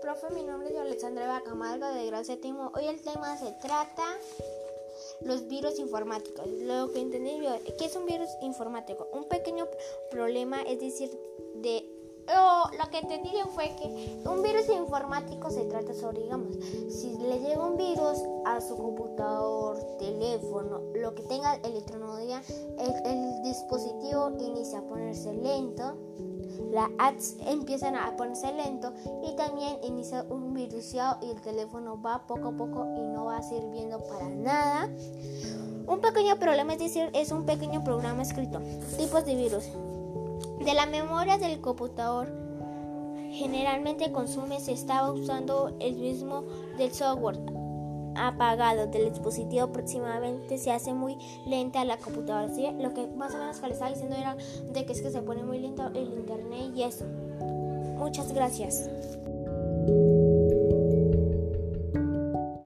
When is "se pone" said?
55.10-55.42